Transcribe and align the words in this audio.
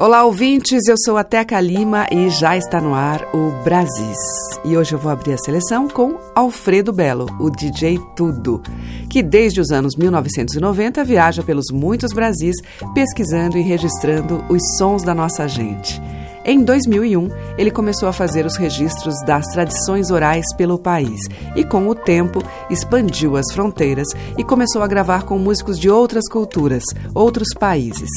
Olá, 0.00 0.24
ouvintes. 0.24 0.88
Eu 0.88 0.96
sou 0.96 1.18
a 1.18 1.22
Teca 1.22 1.60
Lima 1.60 2.06
e 2.10 2.30
já 2.30 2.56
está 2.56 2.80
no 2.80 2.94
ar 2.94 3.22
o 3.34 3.50
Brasis. 3.62 4.16
E 4.64 4.74
hoje 4.74 4.94
eu 4.94 4.98
vou 4.98 5.12
abrir 5.12 5.34
a 5.34 5.36
seleção 5.36 5.90
com 5.90 6.18
Alfredo 6.34 6.90
Belo, 6.90 7.26
o 7.38 7.50
DJ 7.50 8.00
Tudo, 8.16 8.62
que 9.10 9.22
desde 9.22 9.60
os 9.60 9.70
anos 9.70 9.96
1990 9.96 11.04
viaja 11.04 11.42
pelos 11.42 11.66
muitos 11.70 12.14
Brasis 12.14 12.56
pesquisando 12.94 13.58
e 13.58 13.60
registrando 13.60 14.42
os 14.48 14.62
sons 14.78 15.02
da 15.02 15.14
nossa 15.14 15.46
gente. 15.46 16.00
Em 16.46 16.64
2001, 16.64 17.28
ele 17.58 17.70
começou 17.70 18.08
a 18.08 18.12
fazer 18.14 18.46
os 18.46 18.56
registros 18.56 19.14
das 19.26 19.44
tradições 19.48 20.10
orais 20.10 20.46
pelo 20.56 20.78
país 20.78 21.20
e, 21.54 21.62
com 21.62 21.86
o 21.86 21.94
tempo, 21.94 22.42
expandiu 22.70 23.36
as 23.36 23.52
fronteiras 23.52 24.08
e 24.38 24.42
começou 24.42 24.82
a 24.82 24.86
gravar 24.86 25.24
com 25.24 25.38
músicos 25.38 25.78
de 25.78 25.90
outras 25.90 26.26
culturas, 26.26 26.84
outros 27.14 27.48
países. 27.52 28.08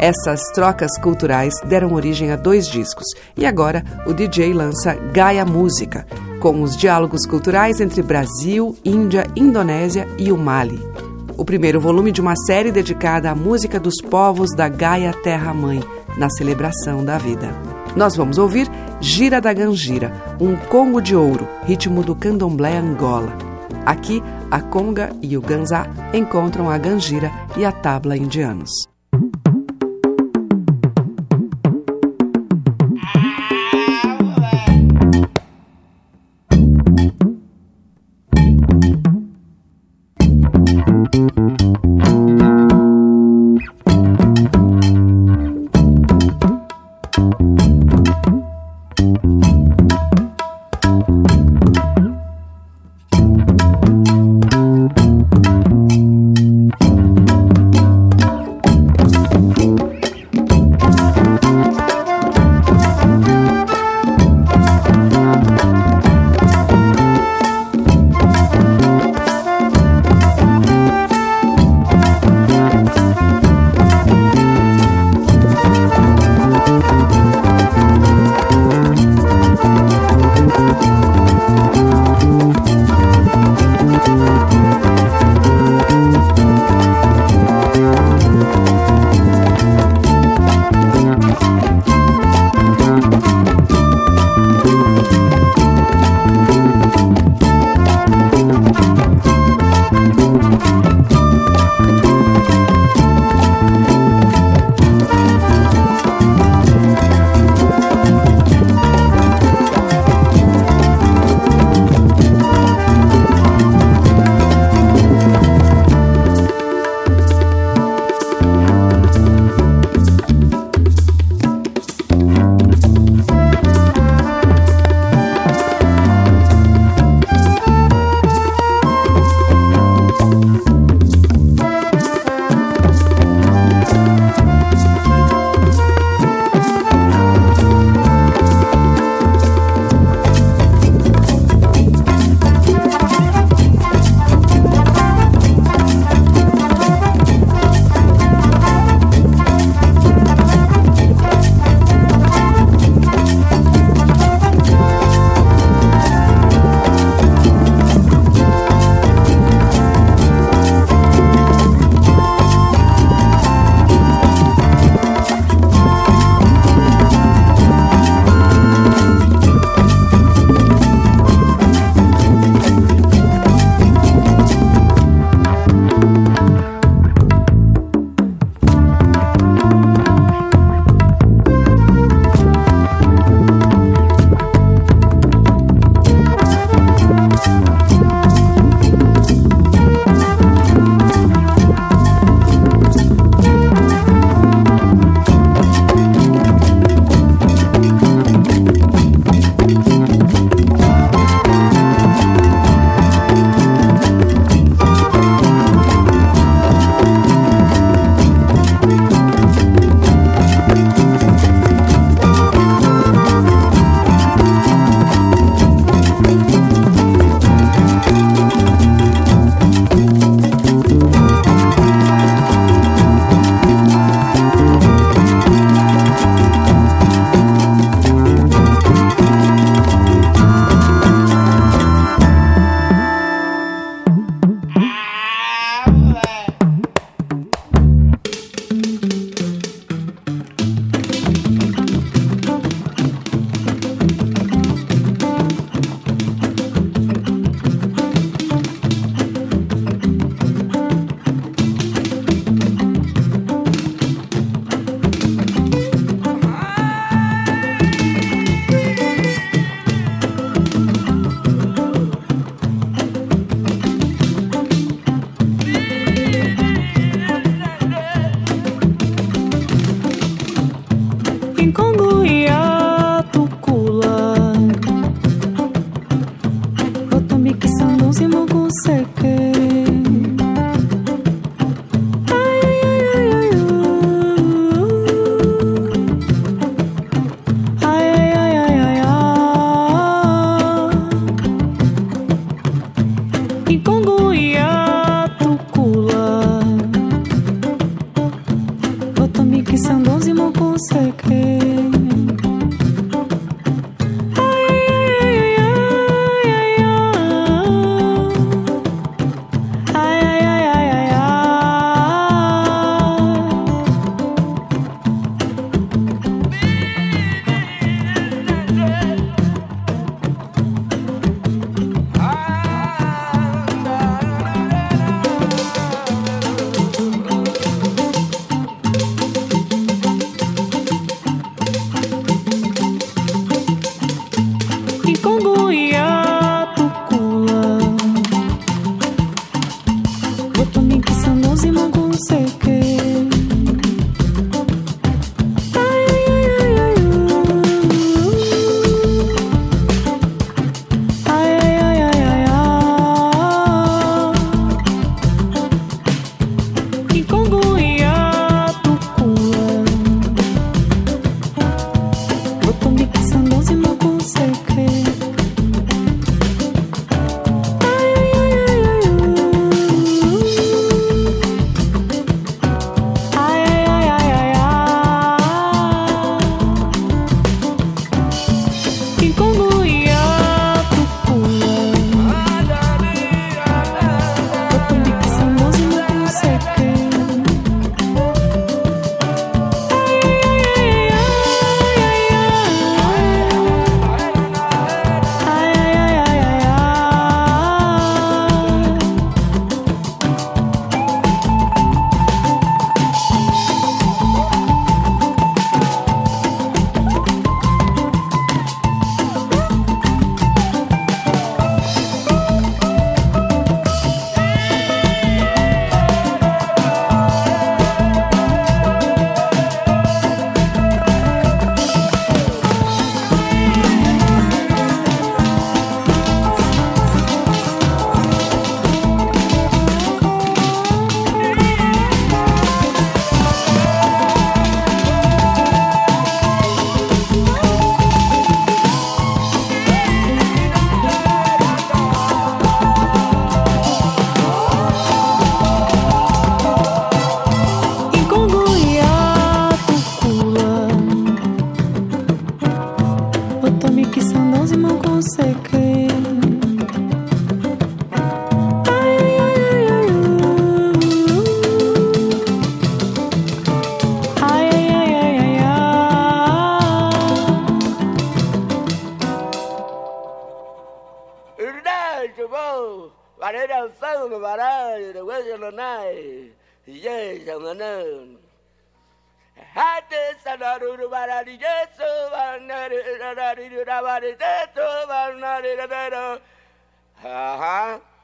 Essas 0.00 0.40
trocas 0.54 0.96
culturais 0.98 1.52
deram 1.66 1.92
origem 1.92 2.32
a 2.32 2.36
dois 2.36 2.66
discos 2.66 3.04
e 3.36 3.44
agora 3.44 3.84
o 4.06 4.14
DJ 4.14 4.54
lança 4.54 4.94
Gaia 4.94 5.44
Música, 5.44 6.06
com 6.40 6.62
os 6.62 6.74
diálogos 6.74 7.26
culturais 7.26 7.82
entre 7.82 8.00
Brasil, 8.00 8.74
Índia, 8.82 9.26
Indonésia 9.36 10.08
e 10.16 10.32
o 10.32 10.38
Mali. 10.38 10.80
O 11.36 11.44
primeiro 11.44 11.78
volume 11.78 12.10
de 12.12 12.20
uma 12.22 12.34
série 12.34 12.72
dedicada 12.72 13.30
à 13.30 13.34
música 13.34 13.78
dos 13.78 13.96
povos 14.00 14.56
da 14.56 14.70
Gaia 14.70 15.12
Terra 15.12 15.52
Mãe, 15.52 15.84
na 16.16 16.30
celebração 16.30 17.04
da 17.04 17.18
vida. 17.18 17.54
Nós 17.94 18.16
vamos 18.16 18.38
ouvir 18.38 18.70
Gira 19.02 19.38
da 19.38 19.52
Gangira, 19.52 20.10
um 20.40 20.56
congo 20.56 21.02
de 21.02 21.14
ouro, 21.14 21.46
ritmo 21.64 22.02
do 22.02 22.14
candomblé 22.14 22.78
Angola. 22.78 23.36
Aqui, 23.84 24.22
a 24.50 24.62
conga 24.62 25.10
e 25.20 25.36
o 25.36 25.42
ganzá 25.42 25.86
encontram 26.14 26.70
a 26.70 26.78
gangira 26.78 27.30
e 27.54 27.66
a 27.66 27.72
tabla 27.72 28.16
indianos. 28.16 28.70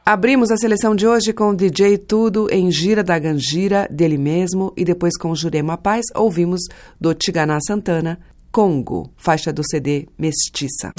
Abrimos 0.08 0.52
a 0.52 0.56
seleção 0.56 0.94
de 0.94 1.04
hoje 1.04 1.32
com 1.32 1.48
o 1.48 1.56
DJ 1.56 1.98
Tudo 1.98 2.46
em 2.48 2.70
Gira 2.70 3.02
da 3.02 3.18
Gangira, 3.18 3.88
dele 3.90 4.16
mesmo, 4.16 4.72
e 4.76 4.84
depois 4.84 5.18
com 5.18 5.34
Jurema 5.34 5.76
Paz 5.76 6.04
ouvimos 6.14 6.60
do 7.00 7.12
Tiganá 7.12 7.58
Santana, 7.60 8.16
Congo, 8.52 9.10
faixa 9.16 9.52
do 9.52 9.62
CD 9.68 10.06
Mestiça. 10.16 10.92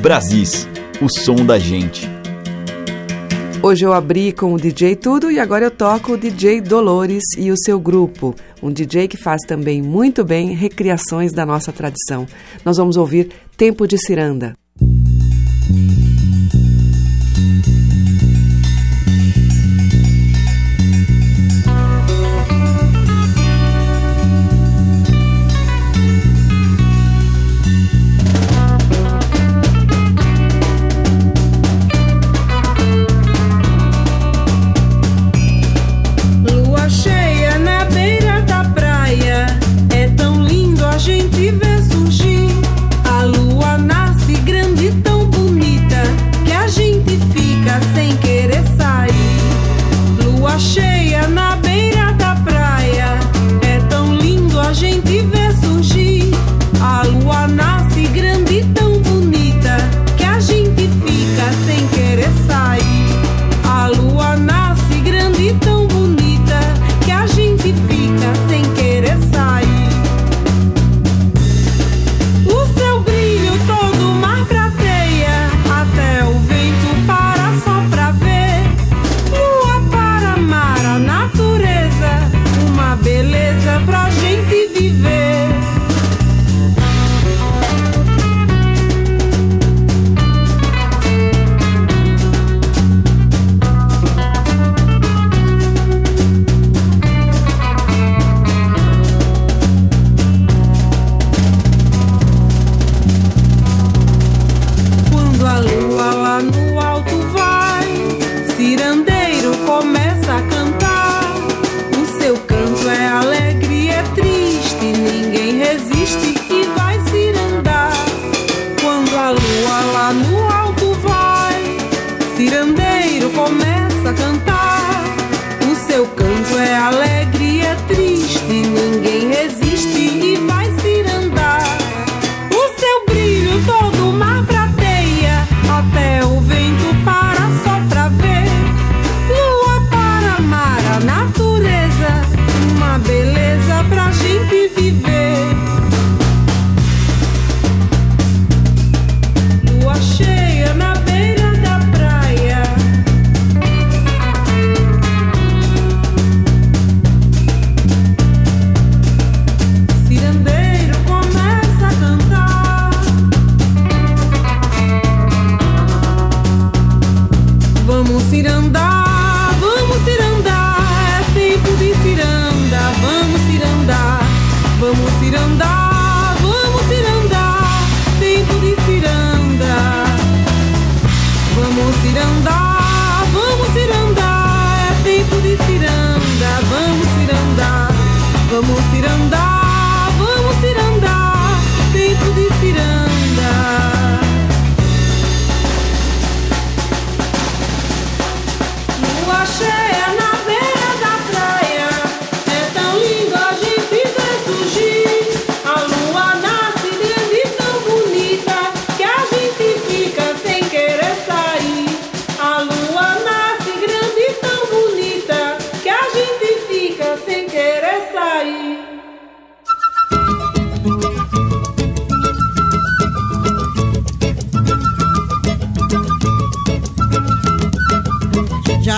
Brasis, 0.00 0.68
o 1.02 1.08
som 1.08 1.44
da 1.44 1.58
gente. 1.58 2.09
Hoje 3.62 3.84
eu 3.84 3.92
abri 3.92 4.32
com 4.32 4.54
o 4.54 4.58
DJ 4.58 4.96
Tudo 4.96 5.30
e 5.30 5.38
agora 5.38 5.66
eu 5.66 5.70
toco 5.70 6.12
o 6.12 6.16
DJ 6.16 6.62
Dolores 6.62 7.22
e 7.36 7.50
o 7.50 7.56
seu 7.58 7.78
grupo, 7.78 8.34
um 8.62 8.72
DJ 8.72 9.06
que 9.06 9.18
faz 9.18 9.42
também 9.46 9.82
muito 9.82 10.24
bem 10.24 10.54
recriações 10.54 11.30
da 11.34 11.44
nossa 11.44 11.70
tradição. 11.70 12.26
Nós 12.64 12.78
vamos 12.78 12.96
ouvir 12.96 13.28
Tempo 13.58 13.86
de 13.86 13.98
Ciranda. 13.98 14.54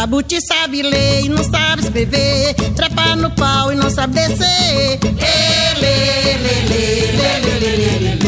Jabuti 0.03 0.41
sabe 0.41 0.83
ler 0.83 1.27
e 1.27 1.29
não 1.29 1.45
sabe 1.45 1.83
escrever. 1.83 2.55
Trepa 2.75 3.15
no 3.15 3.31
pau 3.31 3.73
e 3.73 3.77
não 3.77 3.89
sabe 3.89 4.15
descer. 4.15 4.99
Ele, 5.05 5.87
ele, 6.27 6.49
ele, 6.59 7.21
ele, 7.47 8.19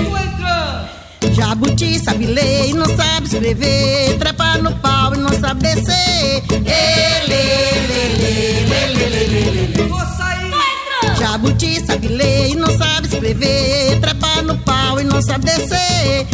ele. 1.20 1.34
Jabuti 1.34 1.98
sabe 1.98 2.26
ler 2.26 2.68
e 2.68 2.74
não 2.74 2.86
sabe 2.96 3.26
escrever. 3.26 4.16
Trepa 4.20 4.58
no 4.58 4.72
pau 4.76 5.14
e 5.14 5.18
não 5.18 5.32
sabe 5.40 5.62
descer. 5.62 6.44
Ele, 6.48 7.34
ele, 7.34 7.92
ele, 8.62 9.02
ele, 9.02 9.26
ele. 9.32 9.74
Jabuti 11.18 11.84
sabe 11.84 12.06
ler 12.06 12.50
e 12.50 12.54
não 12.54 12.70
sabe 12.78 13.08
escrever. 13.08 13.98
Trepa 14.00 14.42
no 14.42 14.56
pau 14.58 15.00
e 15.00 15.02
não 15.02 15.20
sabe 15.20 15.46
descer. 15.46 16.24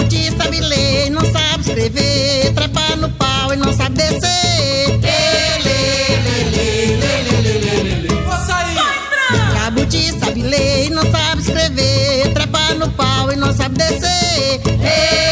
Jabuti 0.00 0.30
sabe 0.34 0.60
ler 0.60 1.06
e 1.08 1.10
não 1.10 1.20
sabe 1.20 1.60
escrever. 1.60 2.54
Trepa 2.54 2.96
no 2.96 3.10
pau 3.10 3.52
e 3.52 3.56
não 3.56 3.70
sabe 3.70 3.96
descer. 3.96 4.18
Ele, 4.88 5.70
ele, 6.16 6.58
ele, 6.58 7.04
ele, 7.04 7.68
ele, 7.68 7.90
ele. 7.90 8.08
Jabuti 9.52 10.18
sabe 10.18 10.42
ler 10.42 10.86
e 10.86 10.90
não 10.90 11.02
sabe 11.10 11.42
escrever. 11.42 12.32
Trepa 12.32 12.74
no 12.74 12.90
pau 12.92 13.30
e 13.30 13.36
não 13.36 13.52
sabe 13.54 13.76
descer. 13.76 14.60
Ele, 14.64 15.29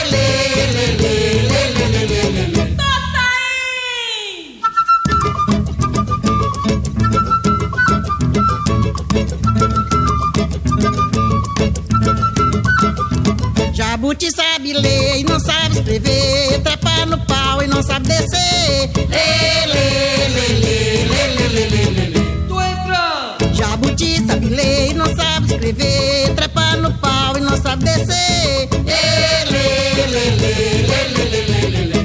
Jabuti 14.09 14.31
sabe 14.31 14.73
ler 14.73 15.19
e 15.19 15.25
não 15.25 15.39
sabe 15.39 15.77
escrever. 15.77 16.63
Trepa 16.63 17.05
no 17.05 17.19
pau 17.27 17.63
e 17.63 17.67
não 17.67 17.83
sabe 17.83 18.09
descer. 18.09 18.91
Lê, 18.97 19.67
lê, 19.67 20.29
lê, 20.35 20.49
lê, 20.63 21.05
lê, 21.05 21.27
lê, 21.37 21.49
lê, 21.49 21.65
lê, 21.69 22.07
lê. 22.15 23.55
Jabuti 23.55 24.27
sabe 24.27 24.47
ler 24.47 24.93
e 24.93 24.95
não 24.95 25.15
sabe 25.15 25.53
escrever. 25.53 26.35
Trepa 26.35 26.77
no 26.77 26.91
pau 26.95 27.37
e 27.37 27.41
não 27.41 27.55
sabe 27.61 27.85
descer. 27.85 28.71
Lê, 28.87 29.45
lê, 29.53 29.67
lê, 30.07 30.25
lê, 30.41 30.57
lê, 30.89 31.03
lê, 31.13 31.25
lê, 31.29 31.69
lê, 31.69 31.85
lê. 31.85 31.99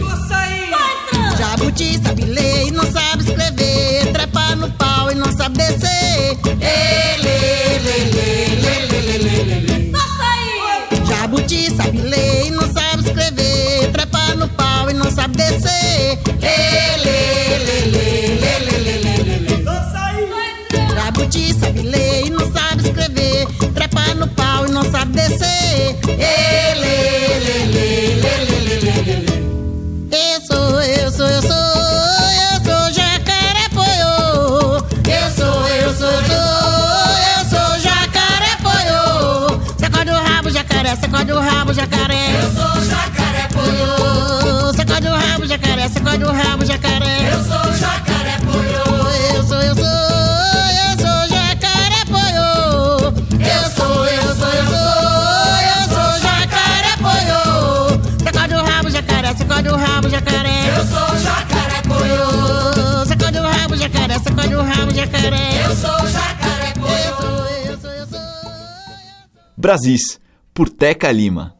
Jabuti 1.37 1.99
sabe 2.03 2.25
ler 2.25 2.52
Brasis, 69.63 70.19
por 70.51 70.69
Teca 70.69 71.09
Lima. 71.13 71.55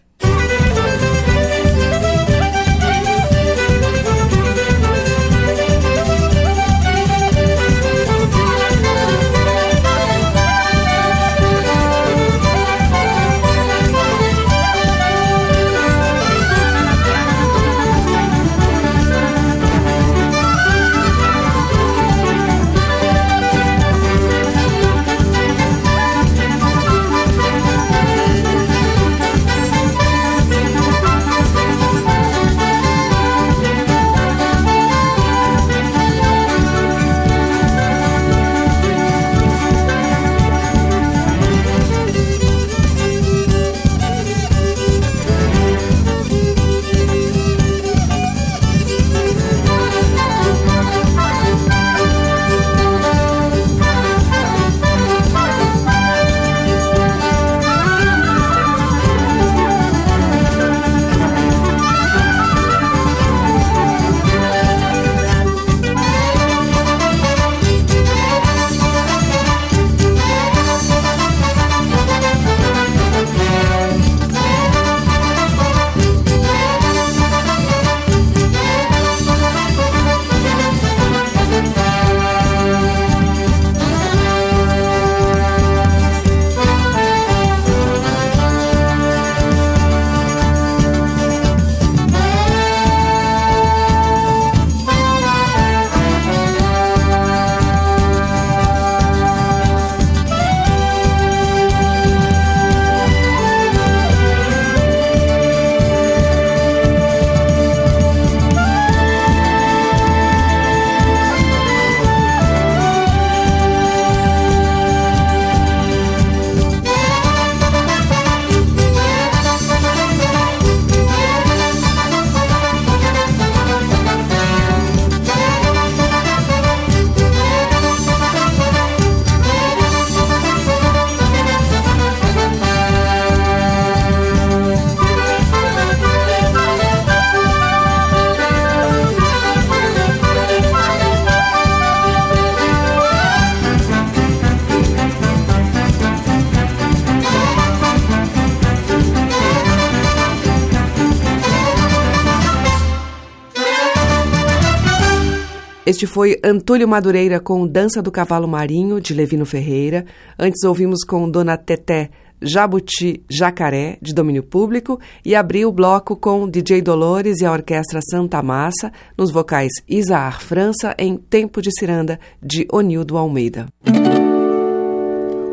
Este 156.04 156.14
foi 156.14 156.38
Antônio 156.44 156.86
Madureira 156.86 157.40
com 157.40 157.66
Dança 157.66 158.02
do 158.02 158.12
Cavalo 158.12 158.46
Marinho, 158.46 159.00
de 159.00 159.14
Levino 159.14 159.46
Ferreira. 159.46 160.06
Antes 160.38 160.62
ouvimos 160.66 161.06
com 161.06 161.30
Dona 161.30 161.56
Teté 161.56 162.10
Jabuti 162.42 163.24
Jacaré, 163.30 163.98
de 164.02 164.14
domínio 164.14 164.44
público, 164.44 165.00
e 165.24 165.34
abriu 165.34 165.70
o 165.70 165.72
bloco 165.72 166.18
com 166.18 166.50
DJ 166.50 166.82
Dolores 166.82 167.40
e 167.40 167.46
a 167.46 167.54
Orquestra 167.54 168.02
Santa 168.12 168.44
Massa, 168.44 168.92
nos 169.18 169.32
vocais 169.32 169.72
Isaar 169.88 170.42
França, 170.42 170.94
em 171.00 171.16
Tempo 171.16 171.62
de 171.62 171.70
Ciranda, 171.72 172.20
de 172.42 172.68
Onildo 172.70 173.16
Almeida. 173.16 173.68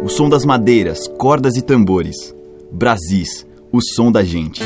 O 0.03 0.09
som 0.09 0.29
das 0.29 0.45
madeiras, 0.45 1.07
cordas 1.17 1.57
e 1.57 1.63
tambores. 1.63 2.35
Brasis, 2.73 3.47
o 3.71 3.81
som 3.81 4.11
da 4.11 4.25
gente. 4.25 4.61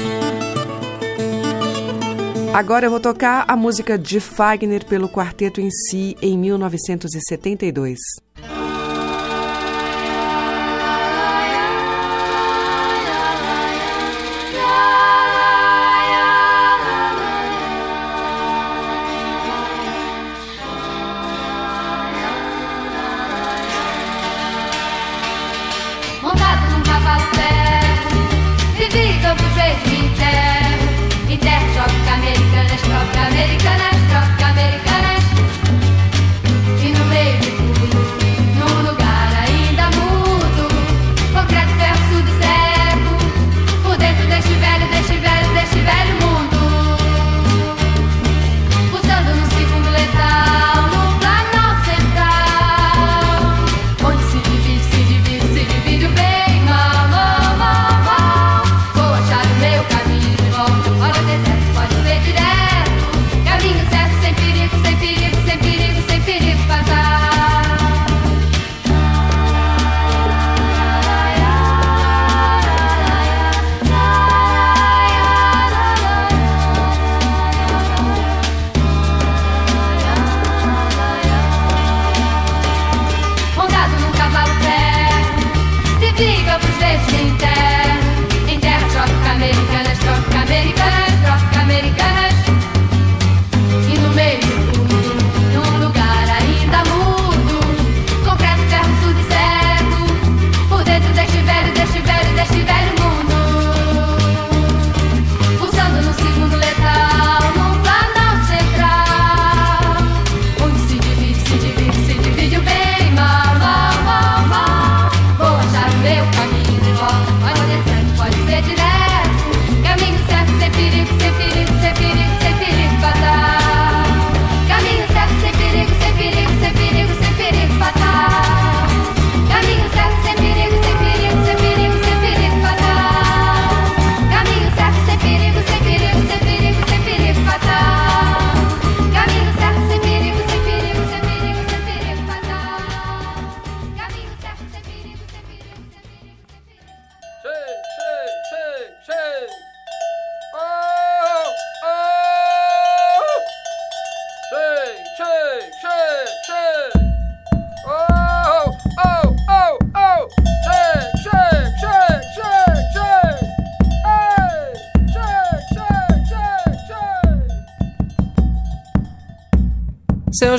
Agora 2.54 2.86
eu 2.86 2.90
vou 2.90 3.00
tocar 3.00 3.44
a 3.48 3.56
música 3.56 3.98
de 3.98 4.20
Fagner 4.20 4.84
pelo 4.84 5.08
quarteto 5.08 5.60
em 5.60 5.68
si 5.72 6.16
em 6.22 6.38
1972. 6.38 7.98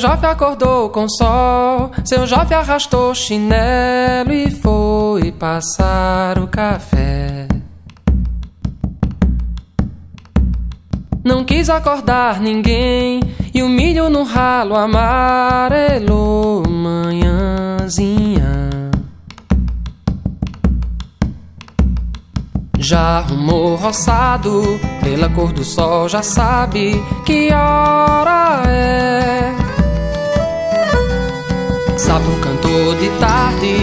Jofe 0.05 0.27
acordou 0.27 0.91
com 0.91 1.09
sol, 1.09 1.89
seu 2.03 2.27
Jofe 2.27 2.53
arrastou 2.53 3.15
chinelo 3.15 4.31
e 4.31 4.51
foi 4.51 5.31
passar 5.31 6.37
o 6.37 6.45
café. 6.45 7.47
Não 11.23 11.43
quis 11.43 11.71
acordar 11.71 12.39
ninguém 12.39 13.19
e 13.51 13.63
o 13.63 13.67
milho 13.67 14.07
no 14.07 14.21
ralo 14.21 14.75
amarelou 14.75 16.61
manhãzinha. 16.69 18.43
Já 22.77 23.17
arrumou 23.17 23.75
roçado, 23.75 24.79
pela 25.01 25.27
cor 25.29 25.51
do 25.51 25.63
sol 25.63 26.07
já 26.07 26.21
sabe 26.21 26.91
que 27.25 27.51
hora 27.51 28.61
é. 28.67 29.34
De 32.75 33.09
tarde, 33.19 33.77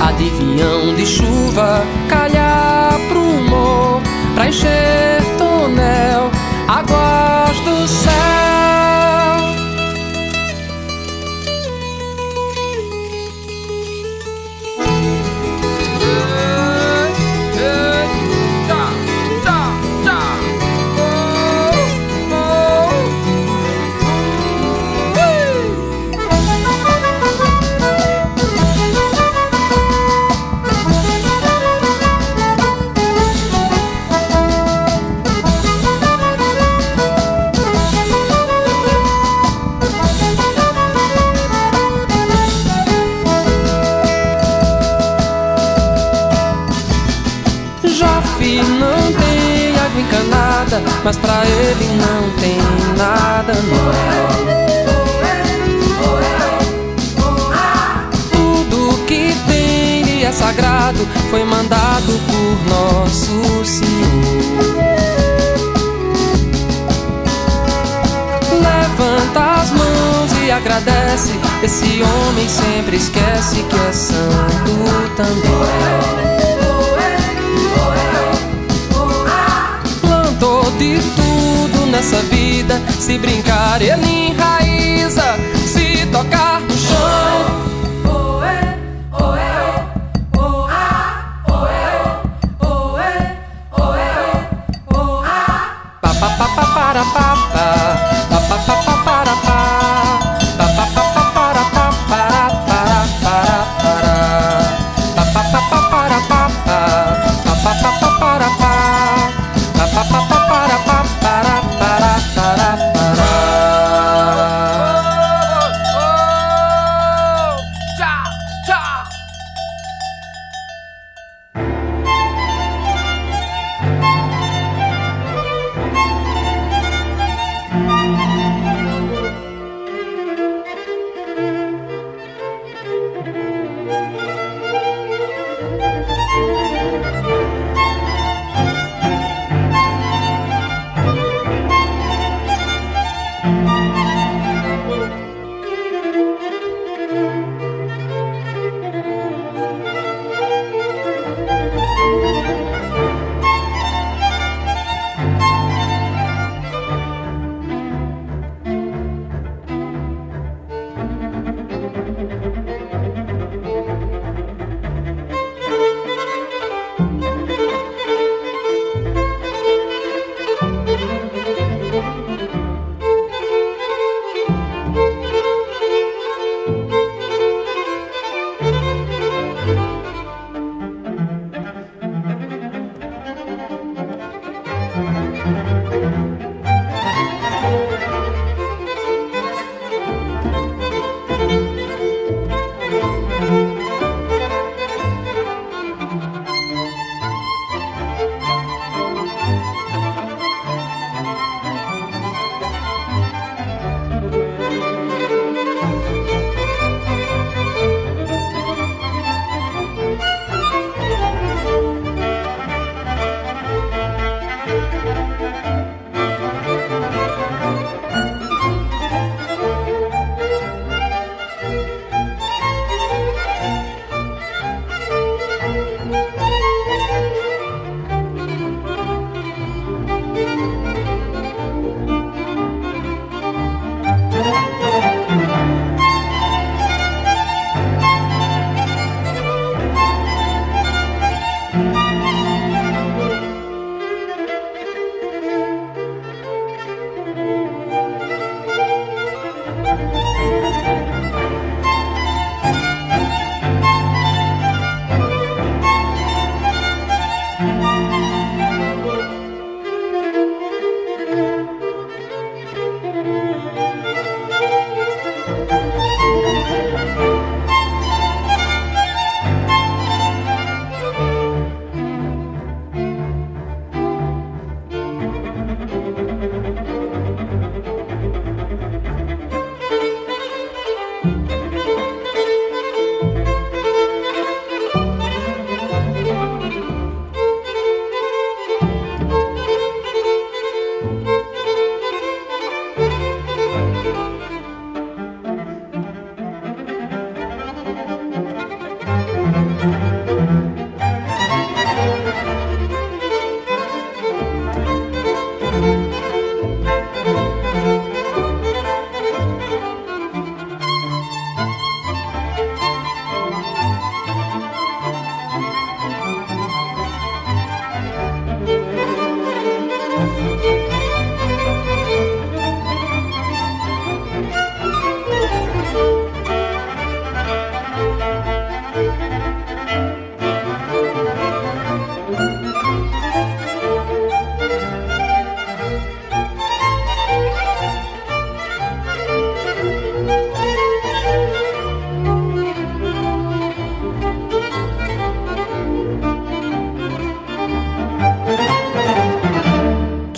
adivinhão 0.00 0.94
de 0.94 1.06
chuva, 1.06 1.82
calhar 2.10 2.92
pro 3.08 3.22
humor, 3.22 4.02
pra 4.34 4.48
encher 4.48 5.22
tonel, 5.38 6.30
águas 6.68 7.03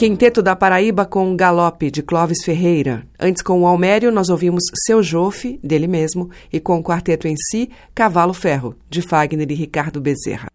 Quinteto 0.07 0.41
da 0.41 0.55
Paraíba 0.55 1.05
com 1.05 1.35
Galope, 1.35 1.91
de 1.91 2.01
Clóvis 2.01 2.45
Ferreira. 2.45 3.05
Antes, 3.19 3.43
com 3.43 3.63
o 3.63 3.67
Almério, 3.67 4.13
nós 4.13 4.29
ouvimos 4.29 4.63
Seu 4.87 5.03
Jofe, 5.03 5.59
dele 5.65 5.89
mesmo, 5.89 6.31
e 6.53 6.61
com 6.61 6.79
o 6.79 6.83
quarteto 6.83 7.27
em 7.27 7.35
si, 7.37 7.71
Cavalo 7.93 8.33
Ferro, 8.33 8.77
de 8.89 9.03
Fagner 9.03 9.51
e 9.51 9.55
Ricardo 9.55 10.01
Bezerra. 10.01 10.47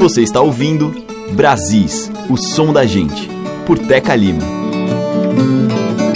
Você 0.00 0.22
está 0.22 0.40
ouvindo 0.40 0.92
Brasis, 1.36 2.10
o 2.28 2.36
som 2.36 2.72
da 2.72 2.84
gente, 2.84 3.28
por 3.64 3.78
Teca 3.78 4.16
Lima. 4.16 4.42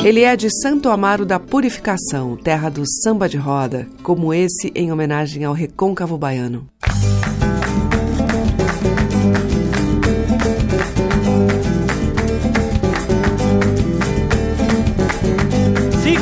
Ele 0.04 0.22
é 0.22 0.34
de 0.34 0.48
Santo 0.50 0.88
Amaro 0.88 1.24
da 1.24 1.38
Purificação, 1.38 2.36
terra 2.36 2.68
do 2.68 2.82
samba 3.04 3.28
de 3.28 3.36
roda, 3.36 3.86
como 4.02 4.34
esse 4.34 4.72
em 4.74 4.90
homenagem 4.90 5.44
ao 5.44 5.54
recôncavo 5.54 6.18
baiano. 6.18 6.66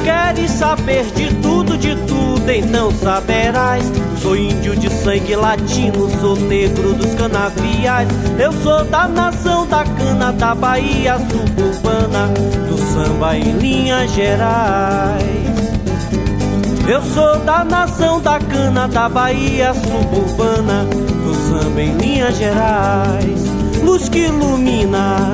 Queres 0.03 0.51
saber 0.53 1.05
de 1.15 1.35
tudo, 1.37 1.77
de 1.77 1.95
tudo, 2.07 2.51
então 2.51 2.91
saberás. 2.93 3.85
Sou 4.21 4.37
índio 4.37 4.77
de 4.77 4.91
sangue 4.91 5.35
latino, 5.37 6.11
sou 6.21 6.37
negro 6.37 6.93
dos 6.95 7.15
canaviais. 7.15 8.09
Eu 8.39 8.53
sou 8.53 8.85
da 8.85 9.09
nação 9.09 9.67
da 9.67 9.85
cana, 9.85 10.33
da 10.33 10.55
Bahia 10.55 11.17
suburbana, 11.19 12.29
do 12.69 12.79
samba 12.79 13.37
em 13.37 13.53
linhas 13.59 14.11
gerais. 14.13 15.51
Eu 16.87 17.03
sou 17.03 17.39
da 17.41 17.65
nação 17.65 18.21
da 18.21 18.39
cana, 18.39 18.89
da 18.89 19.09
Bahia 19.09 19.73
suburbana, 19.75 20.85
do 20.85 21.35
samba 21.49 21.83
em 21.83 21.97
linhas 21.97 22.37
gerais. 22.37 23.41
Luz 23.83 24.09
que 24.09 24.27
ilumina 24.27 25.33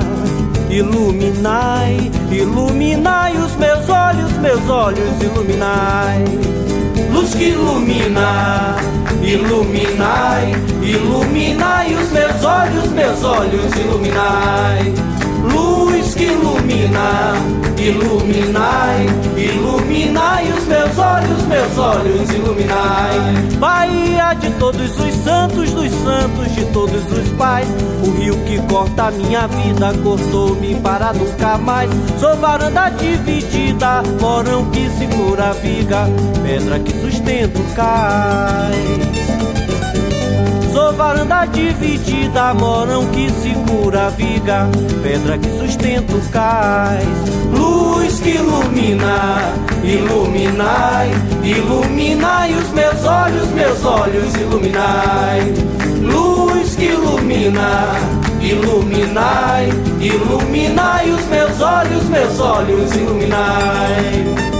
Iluminai, 0.76 2.10
iluminai 2.30 3.34
os 3.38 3.56
meus 3.56 3.88
olhos, 3.88 4.30
meus 4.42 4.68
olhos, 4.68 5.22
iluminai. 5.22 6.22
Luz 7.10 7.34
que 7.34 7.44
ilumina, 7.44 8.76
iluminai, 9.22 10.52
iluminai 10.82 11.94
os 11.94 12.12
meus 12.12 12.44
olhos, 12.44 12.92
meus 12.92 13.24
olhos, 13.24 13.74
iluminai. 13.74 14.92
Luz 15.42 16.14
que 16.14 16.24
ilumina, 16.24 17.34
iluminai, 17.78 19.06
iluminai 19.36 20.52
os 20.52 20.64
meus 20.66 20.98
olhos, 20.98 21.42
meus 21.46 21.78
olhos, 21.78 22.30
iluminai. 22.30 23.18
Bahia 23.58 24.34
de 24.34 24.50
todos 24.58 24.98
os 24.98 25.14
santos, 25.14 25.70
dos 25.72 25.90
santos 25.90 26.54
de 26.54 26.64
todos 26.72 27.12
os 27.12 27.28
pais. 27.36 27.68
O 28.06 28.10
rio 28.12 28.36
que 28.44 28.58
corta 28.68 29.04
a 29.04 29.10
minha 29.10 29.46
vida 29.46 29.92
cortou-me 30.02 30.74
para 30.76 31.12
nunca 31.12 31.58
mais. 31.58 31.90
Sou 32.18 32.36
varanda 32.36 32.88
dividida, 32.90 34.02
morão 34.20 34.70
que 34.70 34.88
segura 34.90 35.50
a 35.50 35.52
viga, 35.52 36.06
pedra 36.42 36.78
que 36.78 36.92
sustenta 36.92 37.58
o 37.58 37.74
cais. 37.74 39.25
Sou 40.76 40.92
varanda 40.92 41.46
dividida, 41.46 42.52
morão 42.52 43.06
que 43.06 43.30
segura 43.30 44.08
a 44.08 44.10
viga, 44.10 44.68
pedra 45.02 45.38
que 45.38 45.48
sustenta 45.58 46.14
o 46.14 46.20
cais. 46.28 47.08
Luz 47.50 48.20
que 48.20 48.32
ilumina, 48.32 49.54
iluminai, 49.82 51.10
iluminai 51.42 52.52
os 52.52 52.68
meus 52.72 53.04
olhos, 53.06 53.48
meus 53.52 53.82
olhos, 53.86 54.34
iluminai. 54.34 55.54
Luz 56.02 56.76
que 56.76 56.84
ilumina, 56.84 57.94
iluminai, 58.42 59.70
iluminai 59.98 61.10
os 61.10 61.24
meus 61.28 61.58
olhos, 61.58 62.04
meus 62.10 62.38
olhos, 62.38 62.94
iluminai. 62.94 64.55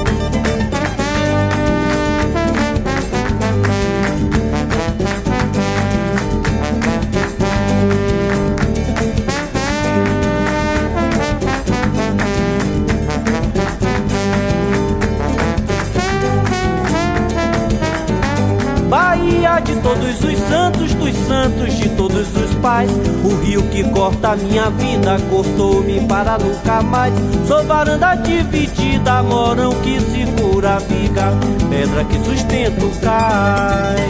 Todos 19.86 20.20
os 20.20 20.38
santos, 20.48 20.94
dos 20.94 21.14
santos 21.28 21.74
de 21.76 21.88
todos 21.90 22.26
os 22.34 22.54
pais. 22.56 22.90
O 23.22 23.36
rio 23.44 23.62
que 23.68 23.84
corta 23.90 24.32
a 24.32 24.36
minha 24.36 24.68
vida 24.70 25.16
cortou-me 25.30 26.00
para 26.08 26.36
nunca 26.38 26.82
mais. 26.82 27.14
Sou 27.46 27.62
varanda 27.62 28.16
dividida, 28.16 29.22
morão 29.22 29.72
que 29.82 30.00
segura 30.00 30.74
a 30.74 30.78
viga, 30.80 31.32
pedra 31.70 32.04
que 32.04 32.18
sustenta 32.24 32.84
o 32.84 32.90
cais. 33.00 34.00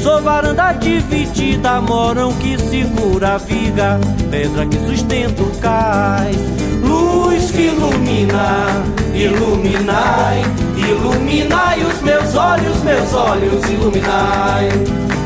Sou 0.00 0.22
varanda 0.22 0.72
dividida, 0.74 1.80
morão 1.80 2.32
que 2.34 2.56
segura 2.58 3.34
a 3.34 3.38
viga, 3.38 3.98
pedra 4.30 4.66
que 4.66 4.78
sustenta 4.86 5.42
o 5.42 5.50
cais. 5.58 6.36
Luz 6.84 7.50
que 7.50 7.62
ilumina, 7.62 8.84
iluminai, 9.12 10.44
iluminai 10.80 11.82
os 11.82 12.00
meus 12.02 12.34
olhos, 12.34 12.82
meus 12.82 13.14
olhos, 13.14 13.64
iluminai. 13.68 14.68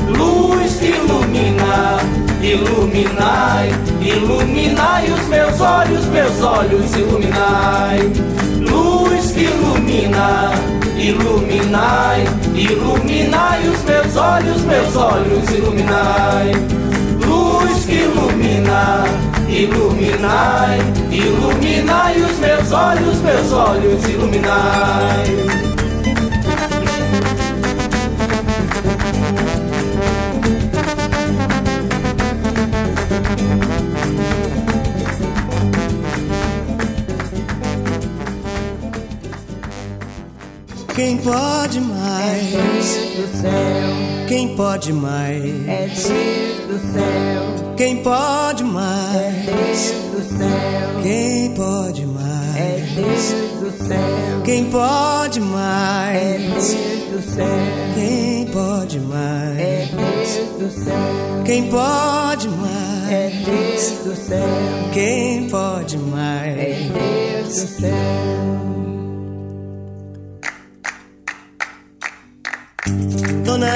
Luz 0.08 0.76
que 0.76 0.86
ilumina, 0.86 1.98
iluminai, 2.42 3.70
iluminai 4.00 5.10
os 5.10 5.28
meus 5.28 5.60
olhos, 5.60 6.04
meus 6.06 6.40
olhos, 6.42 6.94
iluminai. 6.94 8.12
Luz 8.60 9.30
que 9.32 9.44
ilumina, 9.44 10.50
iluminai, 10.96 12.24
iluminai 12.54 13.68
os 13.68 13.82
meus 13.84 14.16
olhos, 14.16 14.62
meus 14.62 14.96
olhos, 14.96 15.50
iluminai. 15.50 16.52
Luz 17.26 17.84
que 17.84 17.92
ilumina, 17.92 19.04
iluminai, 19.54 20.78
iluminai 21.12 22.20
os 22.20 22.38
meus 22.40 22.72
olhos, 22.72 23.20
meus 23.20 23.52
olhos, 23.52 24.04
iluminai. 24.08 25.24
Quem 40.96 41.18
pode 41.18 41.80
mais? 41.80 42.54
É 42.54 42.56
Deus 42.56 42.86
do 43.16 43.40
céu. 43.40 44.26
Quem 44.26 44.56
pode 44.56 44.92
mais? 44.92 45.68
É 45.68 45.86
Deus 45.86 46.80
do 46.80 46.92
céu. 46.92 47.63
Quem 47.76 47.96
pode 48.04 48.62
mais? 48.62 49.16
É 49.16 49.30
Deus 49.46 49.90
do 50.12 50.38
céu. 50.38 51.02
Quem 51.02 51.54
pode 51.54 52.06
mais? 52.06 52.56
É 52.56 52.87
Deus 52.94 53.34
do 53.60 53.84
céu. 53.84 54.42
Quem 54.44 54.64
pode 54.70 55.40
mais? 55.40 56.16
É 56.16 56.38
Deus 56.38 56.68
do 57.10 57.34
céu. 57.34 57.46
Quem 57.94 58.46
pode 58.46 59.00
mais? 59.00 59.58
É 59.58 59.88
Deus 59.92 60.58
do 60.58 60.84
céu. 60.84 61.42
Quem 61.44 61.68
pode 61.68 62.48
mais? 62.48 63.10
É 63.10 63.30
Deus 63.44 63.90
do 64.04 64.16
céu. 64.16 64.48
Quem 64.92 65.48
pode 65.48 65.98
mais? 65.98 66.58
É 66.58 66.90
Deus 66.92 67.60
do 67.60 67.66
céu. 67.66 68.73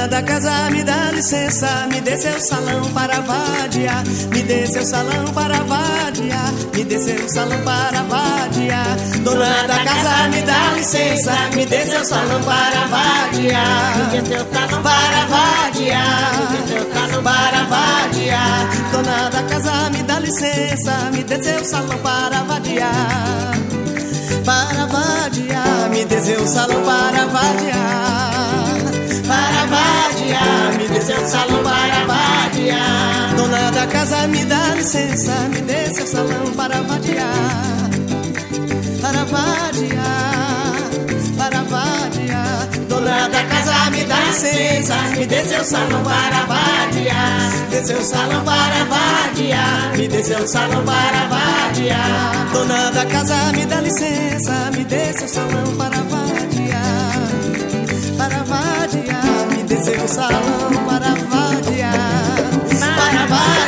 Da 0.09 0.23
casa, 0.23 0.71
me 0.71 0.83
dá 0.83 1.11
licença, 1.13 1.87
me 1.91 2.01
dê 2.01 2.17
seu 2.17 2.41
salão 2.41 2.83
para 2.93 3.21
vadiar, 3.21 4.03
me 4.31 4.43
dê 4.43 4.67
seu 4.67 4.85
salão 4.85 5.25
para 5.35 5.59
vadiar, 5.65 6.53
me 6.75 6.85
dê 6.85 6.99
seu 6.99 7.29
salão 7.29 7.61
para 7.63 8.03
vadiar. 8.03 8.97
Dona 9.23 9.67
da 9.67 9.85
casa, 9.85 10.29
me 10.29 10.43
dá 10.43 10.73
licença, 10.77 11.33
me 11.55 11.67
dê 11.67 11.85
seu 11.87 12.05
salão 12.05 12.43
para 12.43 12.87
vadiar, 12.87 13.99
Me 13.99 14.21
dê 14.21 14.37
seu 14.37 14.53
salão 14.53 14.83
para 14.83 15.27
vadiar, 15.27 16.33
Me 16.51 16.59
dê 16.59 16.73
seu 16.73 16.93
salão 16.93 17.23
para 17.23 17.65
vadiar. 17.65 18.69
Dona 18.93 19.31
da 19.31 19.43
casa, 19.43 19.91
me 19.91 20.03
dá 20.03 20.21
licença, 20.21 21.11
me 21.13 21.23
dê 21.23 21.43
seu 21.43 21.65
salão 21.65 21.99
para 21.99 22.43
vadiar, 22.45 23.59
para 24.45 24.87
vadiar, 24.87 25.91
me 25.91 26.05
dê 26.05 26.21
seu 26.21 26.47
salão 26.47 26.83
para 26.83 27.27
vadiar 27.27 28.18
para 29.29 29.67
vadiar, 29.67 30.79
me 30.79 30.89
dê 30.89 31.01
seu 31.01 31.27
salão 31.27 31.63
para 31.63 32.07
vadiar. 32.07 33.35
Dona 33.37 33.71
da 33.71 33.87
casa, 33.87 34.27
me 34.27 34.45
dá 34.45 34.75
licença, 34.75 35.33
me 35.51 35.61
dê 35.61 35.95
seu 35.95 36.07
salão 36.07 36.53
para 36.57 36.81
vadiar, 36.83 37.91
para 39.03 39.25
vadiar, 39.25 40.75
para 41.37 41.63
vadiar. 41.63 42.69
Dona 42.89 43.29
da 43.29 43.45
casa, 43.45 43.91
me 43.91 44.05
dá 44.05 44.19
licença, 44.21 44.95
me 45.17 45.27
dê 45.27 45.45
seu 45.45 45.65
salão 45.65 46.03
para 46.03 46.45
vadiar, 46.47 47.53
dê 47.71 47.85
seu 47.85 48.03
salão 48.03 48.43
para 48.45 48.85
vadiar, 48.85 49.97
me 49.97 50.09
dê 50.09 50.25
seu 50.25 50.49
salão 50.49 50.83
para 50.85 51.27
vadiar. 51.29 52.49
Dona 52.53 52.91
da 52.91 53.05
casa, 53.05 53.53
me 53.53 53.67
dá 53.67 53.81
licença, 53.81 54.71
me 54.75 54.85
dê 54.85 55.13
seu 55.13 55.29
salão 55.29 55.77
para 55.77 56.28
Seu 59.83 60.09
salão 60.09 60.41
para 60.87 61.15
vadiar, 61.15 62.51
para 62.81 63.27
vadiar. 63.27 63.68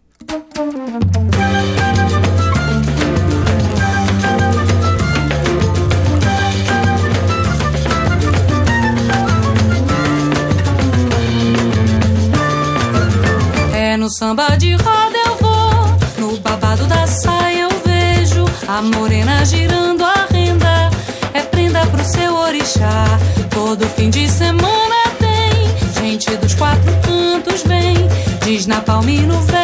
Diz 28.99 29.25
na 29.25 29.60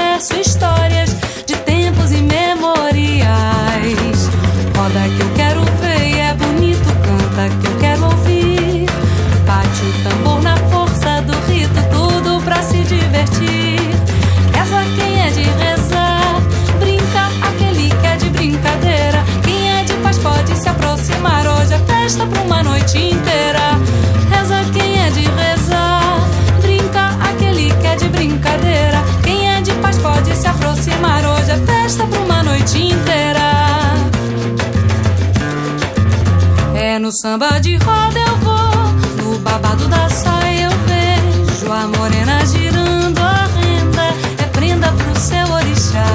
samba 37.28 37.60
de 37.60 37.76
roda 37.76 38.18
eu 38.18 38.38
vou, 38.38 39.32
no 39.32 39.38
babado 39.40 39.86
da 39.90 40.08
saia 40.08 40.70
eu 40.70 40.72
vejo 40.88 41.70
a 41.70 41.86
morena 41.86 42.46
girando 42.46 43.20
a 43.20 43.50
renda. 43.58 44.14
É 44.42 44.44
prenda 44.54 44.90
pro 44.94 45.20
seu 45.20 45.46
orixá. 45.52 46.06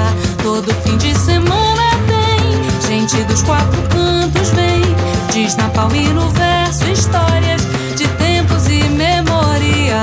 Todo 0.41 0.73
fim 0.81 0.97
de 0.97 1.13
semana 1.15 1.83
tem 2.07 2.89
gente 2.89 3.23
dos 3.25 3.43
quatro 3.43 3.79
cantos 3.89 4.49
vem. 4.55 4.81
Diz 5.31 5.55
na 5.55 5.69
palma 5.69 5.95
e 5.95 6.07
no 6.07 6.27
verso 6.29 6.89
histórias 6.89 7.61
de 7.95 8.07
tempos 8.17 8.67
imemoriais. 8.67 9.93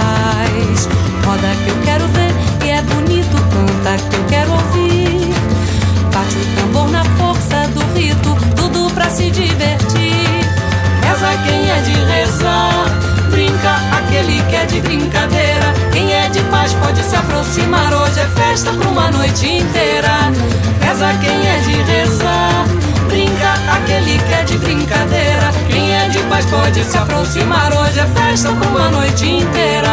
Roda 1.26 1.48
que 1.64 1.70
eu 1.70 1.82
quero 1.86 2.06
ver 2.06 2.32
e 2.64 2.68
é 2.70 2.82
bonito, 2.82 3.36
canta 3.50 3.98
que 4.08 4.14
eu 4.14 4.24
quero 4.28 4.52
ouvir. 4.52 5.34
Bate 6.14 6.36
o 6.36 6.44
tambor 6.61 6.88
na 6.88 7.04
força 7.18 7.66
do 7.74 7.80
rito, 7.98 8.36
tudo 8.54 8.94
pra 8.94 9.11
se 9.11 9.28
divertir. 9.28 9.89
Quem 11.51 11.68
é 11.68 11.80
de 11.80 11.92
rezar, 11.92 12.84
brinca 13.28 13.72
aquele 13.98 14.40
que 14.44 14.55
é 14.55 14.64
de 14.66 14.80
brincadeira. 14.80 15.74
Quem 15.92 16.12
é 16.12 16.28
de 16.28 16.40
paz 16.44 16.72
pode 16.74 17.03
se 17.03 17.16
aproximar. 17.16 17.92
Hoje 17.92 18.20
é 18.20 18.26
festa 18.40 18.72
pra 18.72 18.88
uma 18.88 19.11
noite 19.11 19.46
inteira. 19.46 20.30
Reza 20.80 21.12
quem 21.20 21.48
é 21.48 21.59
de 21.59 21.72
rezar, 21.90 22.64
brinca 23.09 23.53
aquele 23.76 24.16
que 24.16 24.32
é 24.32 24.44
de 24.44 24.59
brincadeira. 24.59 25.51
Quem 25.68 25.92
é 25.92 26.09
de 26.09 26.20
paz 26.30 26.46
pode 26.46 26.84
se 26.84 26.96
aproximar. 26.96 27.72
Hoje 27.72 27.98
é 27.98 28.07
festa 28.07 28.53
pra 28.53 28.68
uma 28.68 28.88
noite 28.90 29.28
inteira. 29.28 29.90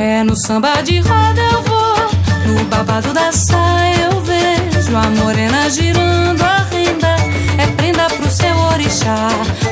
É 0.00 0.24
no 0.24 0.36
samba 0.36 0.82
de 0.82 0.98
roda 0.98 1.42
eu 1.52 1.62
vou, 1.62 2.54
no 2.54 2.64
babado 2.64 3.12
da 3.12 3.30
saia 3.30 4.08
eu 4.10 4.20
vejo 4.86 4.96
a 4.96 5.10
morena 5.10 5.68
girando 5.68 6.42
a 6.42 6.64
renda. 6.70 7.16
É 7.58 7.66
prenda 7.76 8.06
pro 8.06 8.30
seu 8.30 8.56
orixá. 8.72 9.28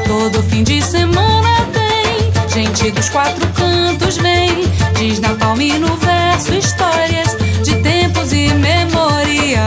Todo 0.06 0.42
fim 0.42 0.62
de 0.62 0.82
semana 0.82 1.66
tem 1.72 2.32
gente 2.52 2.90
dos 2.90 3.08
quatro 3.08 3.46
cantos 3.48 4.16
vem. 4.18 4.64
Diz 4.98 5.20
na 5.20 5.30
palma 5.34 5.62
e 5.62 5.78
no 5.78 5.96
verso 5.96 6.54
histórias 6.54 7.36
de 7.62 7.76
tempos 7.76 8.32
imemoriais. 8.32 9.64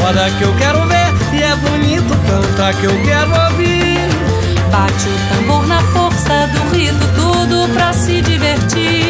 Roda 0.00 0.30
que 0.38 0.42
eu 0.42 0.54
quero 0.56 0.86
ver 0.86 1.12
e 1.32 1.42
é 1.42 1.56
bonito, 1.56 2.14
canta 2.26 2.72
que 2.74 2.84
eu 2.84 3.02
quero 3.02 3.30
ouvir. 3.44 4.08
Bate 4.70 5.08
o 5.08 5.34
tambor 5.34 5.66
na 5.66 5.80
força 5.92 6.46
do 6.48 6.76
rito, 6.76 7.06
tudo 7.14 7.68
pra 7.72 7.92
se 7.92 8.20
divertir. 8.22 9.09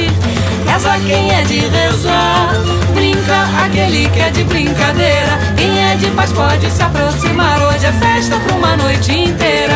Reza 0.70 0.96
quem 1.04 1.32
é 1.32 1.42
de 1.42 1.58
rezar, 1.66 2.52
brinca 2.94 3.64
aquele 3.64 4.08
que 4.08 4.20
é 4.20 4.30
de 4.30 4.44
brincadeira. 4.44 5.36
Quem 5.56 5.84
é 5.84 5.96
de 5.96 6.06
paz 6.12 6.32
pode 6.32 6.70
se 6.70 6.80
aproximar. 6.80 7.60
Hoje 7.62 7.86
é 7.86 7.92
festa 7.92 8.38
pra 8.38 8.54
uma 8.54 8.76
noite 8.76 9.10
inteira. 9.10 9.74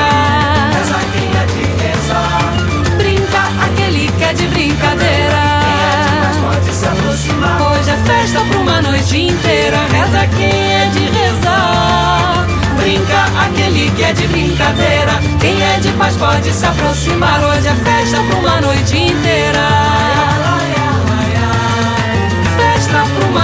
Reza 0.73 1.01
quem 1.13 1.29
é 1.35 1.47
de 1.47 1.65
rezar, 1.83 2.53
brinca 2.97 3.43
aquele 3.65 4.13
que 4.13 4.23
é 4.23 4.33
de 4.35 4.47
brincadeira. 4.47 5.41
Quem 5.65 5.83
é 5.83 6.31
de 6.31 6.39
paz 6.39 6.63
pode 6.63 6.77
se 6.77 6.87
aproximar. 6.87 7.61
Hoje 7.61 7.91
é 7.91 7.97
festa 7.97 8.41
pra 8.41 8.59
uma 8.59 8.83
noite 8.83 9.21
inteira. 9.21 9.79
Reza 9.91 10.27
quem 10.37 10.75
é 10.75 10.91
de 10.93 11.05
rezar. 11.11 12.47
Brinca 12.77 13.25
aquele 13.45 13.91
que 13.91 14.05
é 14.05 14.13
de 14.13 14.29
brincadeira. 14.29 15.21
Quem 15.41 15.61
é 15.61 15.81
de 15.81 15.89
paz 15.93 16.17
pode 16.17 16.53
se 16.53 16.65
aproximar. 16.65 17.43
Hoje 17.43 17.67
é 17.67 17.75
festa 17.75 18.23
pra 18.31 18.39
uma 18.39 18.61
noite 18.61 18.97
inteira. 18.97 20.14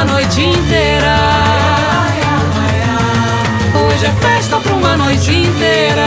Noite 0.04 0.40
inteira. 0.40 1.16
Hoje 3.74 4.06
é 4.06 4.12
festa 4.12 4.60
pra 4.60 4.74
uma 4.74 4.96
noite 4.96 5.30
inteira. 5.30 6.06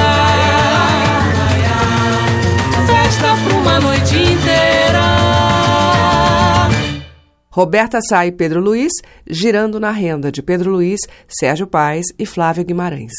Festa 2.87 3.35
pra 3.43 3.57
uma 3.57 3.79
noite 3.79 4.15
inteira. 4.15 4.73
Roberta 7.49 7.99
Sá 8.01 8.25
e 8.25 8.31
Pedro 8.31 8.59
Luiz, 8.59 8.91
Girando 9.29 9.79
na 9.79 9.91
Renda, 9.91 10.31
de 10.31 10.41
Pedro 10.41 10.71
Luiz, 10.71 11.01
Sérgio 11.27 11.67
Paes 11.67 12.07
e 12.17 12.25
Flávio 12.25 12.65
Guimarães. 12.65 13.11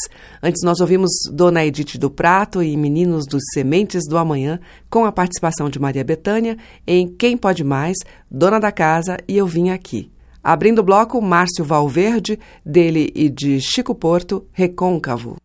Antes 0.43 0.61
nós 0.61 0.81
ouvimos 0.81 1.09
Dona 1.31 1.65
Edith 1.65 1.97
do 1.97 2.09
Prato 2.09 2.61
e 2.61 2.75
Meninos 2.75 3.25
dos 3.25 3.41
Sementes 3.53 4.01
do 4.09 4.17
Amanhã, 4.17 4.59
com 4.89 5.05
a 5.05 5.11
participação 5.11 5.69
de 5.69 5.79
Maria 5.79 6.03
Betânia 6.03 6.57
em 6.85 7.07
Quem 7.07 7.37
Pode 7.37 7.63
Mais, 7.63 7.95
Dona 8.29 8.59
da 8.59 8.73
Casa 8.73 9.17
e 9.25 9.37
Eu 9.37 9.47
Vim 9.47 9.69
Aqui. 9.69 10.14
Abrindo 10.47 10.77
o 10.77 10.83
bloco, 10.83 11.19
Márcio 11.19 11.65
Valverde, 11.65 12.37
dele 12.63 13.11
e 13.15 13.29
de 13.29 13.59
Chico 13.59 13.95
Porto, 13.95 14.45
Recôncavo. 14.51 15.37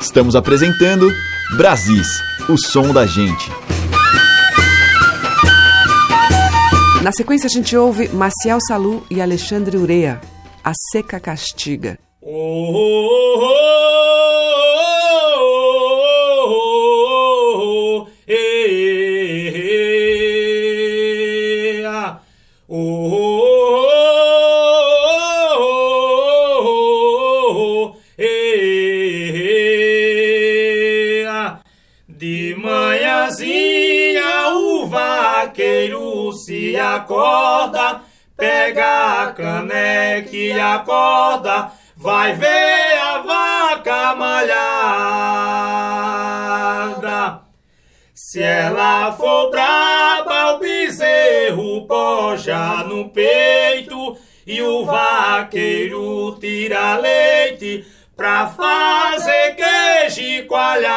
Estamos 0.00 0.34
apresentando 0.34 1.08
Brasis, 1.56 2.08
o 2.48 2.56
som 2.58 2.92
da 2.92 3.06
gente. 3.06 3.48
Na 7.00 7.12
sequência, 7.12 7.46
a 7.46 7.50
gente 7.50 7.76
ouve 7.76 8.08
Maciel 8.08 8.58
Salu 8.66 9.06
e 9.08 9.20
Alexandre 9.20 9.76
Urea, 9.76 10.20
A 10.64 10.72
Seca 10.90 11.20
Castiga. 11.20 11.96
Oh, 12.20 12.72
oh, 12.74 13.38
oh, 13.38 13.72
acorda, 37.12 38.02
pega 38.36 39.22
a 39.22 39.32
caneca 39.32 40.34
e 40.34 40.52
acorda, 40.52 41.72
vai 41.96 42.32
ver 42.34 42.98
a 42.98 43.18
vaca 43.18 44.14
malhada. 44.16 44.62
Se 48.14 48.42
ela 48.42 49.12
for 49.12 49.50
braba, 49.50 50.54
o 50.54 50.58
bezerro 50.58 51.86
poja 51.86 52.82
no 52.84 53.10
peito 53.10 54.16
e 54.46 54.62
o 54.62 54.84
vaqueiro 54.86 56.38
tira 56.40 56.96
leite 56.98 57.84
pra 58.16 58.46
fazer 58.46 59.54
queijo 59.56 60.20
e 60.20 60.42
coalhada. 60.44 60.92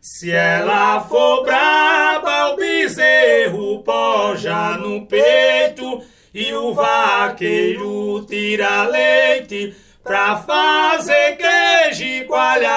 Se 0.00 0.30
ela 0.30 1.02
for 1.02 1.44
braba, 1.44 2.54
o 2.54 2.56
bezerro 2.56 3.82
poja 3.82 4.78
no 4.78 5.04
peito 5.04 6.02
e 6.32 6.54
o 6.54 6.72
vaqueiro 6.72 8.24
tira 8.26 8.84
leite 8.84 9.76
pra 10.02 10.38
fazer 10.38 11.36
queijo 11.36 12.02
e 12.02 12.24
coalhada. 12.24 12.70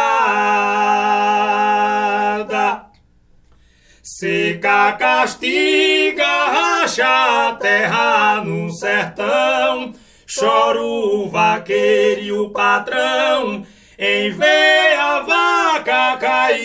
Seca 4.03 4.91
castiga, 4.91 6.25
racha 6.25 7.47
a 7.47 7.55
terra 7.55 8.43
no 8.43 8.69
sertão, 8.69 9.93
chora 10.27 10.81
o 10.81 11.29
vaqueiro 11.29 12.21
e 12.21 12.33
o 12.33 12.49
patrão, 12.49 13.65
em 14.05 14.31
ver 14.31 14.95
a 14.99 15.21
vaca 15.21 16.17
caída. 16.17 16.59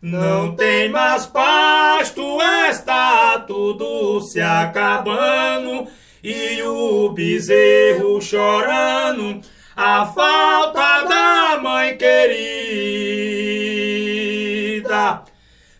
Não 0.00 0.54
tem 0.54 0.88
mais 0.88 1.26
pasto, 1.26 2.38
está 2.70 3.40
tudo 3.40 4.20
se 4.20 4.40
acabando, 4.40 5.88
e 6.22 6.62
o 6.62 7.08
bezerro 7.08 8.22
chorando, 8.22 9.40
a 9.74 10.06
falta 10.06 11.02
da 11.08 11.58
mãe 11.60 11.96
querida. 11.96 12.44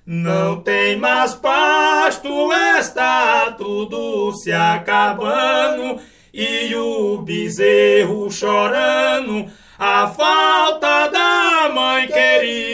Não 0.05 0.61
tem 0.61 0.97
mais 0.97 1.35
pasto, 1.35 2.53
está 2.81 3.53
tudo 3.53 4.33
se 4.33 4.51
acabando, 4.51 6.01
e 6.37 6.75
o 6.75 7.19
bezerro 7.19 8.29
chorando, 8.29 9.47
a 9.79 10.09
falta 10.09 11.07
da 11.07 11.71
mãe 11.73 12.09
querida. 12.09 12.65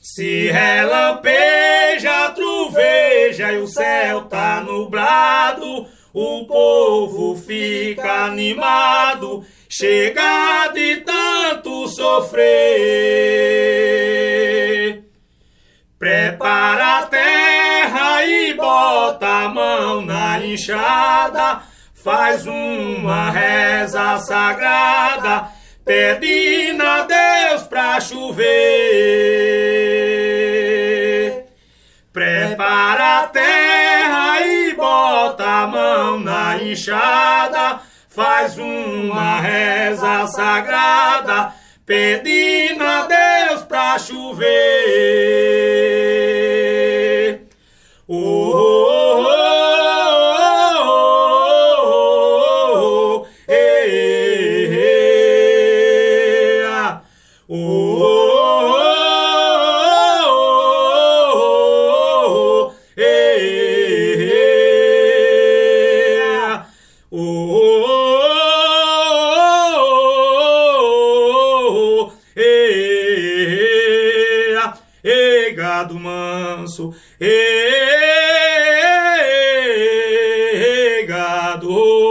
Se 0.00 0.50
relampeja, 0.50 2.30
truveja 2.30 3.52
e 3.52 3.58
o 3.58 3.66
céu 3.66 4.22
tá 4.22 4.62
nublado, 4.62 5.86
o 6.14 6.46
povo 6.46 7.36
fica 7.36 8.24
animado, 8.24 9.44
chega 9.68 10.68
de 10.68 10.96
tanto 11.02 11.88
sofrer. 11.88 12.42
Prepara 15.98 17.00
a 17.00 17.02
terra 17.02 17.61
e 18.26 18.54
bota 18.54 19.26
a 19.26 19.48
mão 19.48 20.02
na 20.02 20.38
enxada, 20.44 21.62
faz 21.94 22.46
uma 22.46 23.30
reza 23.30 24.18
sagrada, 24.18 25.48
pedindo 25.84 26.82
a 26.84 27.06
Deus 27.06 27.62
pra 27.64 28.00
chover. 28.00 28.42
Prepara 32.12 33.20
a 33.20 33.26
terra 33.28 34.40
e 34.46 34.74
bota 34.74 35.44
a 35.44 35.66
mão 35.66 36.20
na 36.20 36.62
enxada, 36.62 37.80
faz 38.08 38.58
uma 38.58 39.40
reza 39.40 40.26
sagrada, 40.26 41.54
pedindo 41.86 42.84
a 42.84 43.06
Deus 43.06 43.62
pra 43.62 43.98
chover. 43.98 45.81
Oh, 48.08 48.91
eh, 81.52 82.01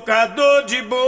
tocador 0.00 0.64
de 0.64 0.82
boi, 0.82 0.99